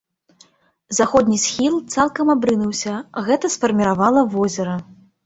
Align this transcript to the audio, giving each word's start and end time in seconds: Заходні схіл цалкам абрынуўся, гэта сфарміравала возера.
Заходні 0.99 1.35
схіл 1.43 1.75
цалкам 1.95 2.31
абрынуўся, 2.35 2.95
гэта 3.29 3.53
сфарміравала 3.57 4.25
возера. 4.33 4.75